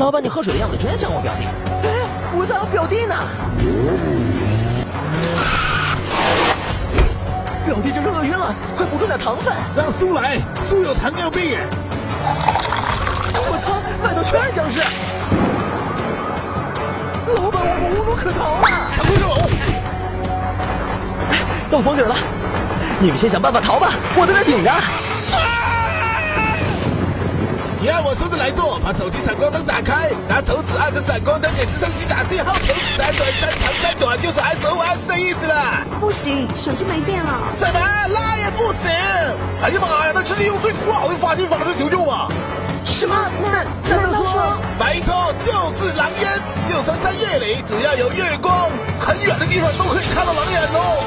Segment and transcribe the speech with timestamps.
[0.00, 1.44] 老板，你喝水的样子真像我表弟。
[1.86, 1.90] 哎，
[2.32, 3.14] 我咋有表弟呢？
[7.66, 9.52] 表弟这是饿晕了，快补充点糖分。
[9.76, 11.58] 让苏来，苏有糖尿病。
[13.44, 14.80] 我操，外头全是僵尸！
[17.36, 18.66] 老板，我们无路可逃了。
[19.04, 19.36] 不走。
[21.70, 22.16] 到房顶了，
[22.98, 24.72] 你们先想办法逃吧，我在这顶着。
[27.80, 35.80] 你按我说的来做，把手机闪光灯打开，拿手指按着闪光灯给直升机打信号，球三短三长三短就是 SOS 的意思了。
[35.98, 37.40] 不行，手机没电了。
[37.56, 37.80] 什么？
[37.80, 38.92] 拉也不行？
[39.62, 42.28] 哎呀妈呀，那是利用最古老的发信方式求救吧？
[42.84, 43.16] 什么？
[43.40, 43.64] 那
[43.96, 44.58] 难道说？
[44.78, 45.50] 没错，就
[45.80, 46.28] 是狼烟。
[46.68, 48.68] 就算在夜里，只要有月光，
[49.00, 51.00] 很远的地方都可以看到狼烟哦。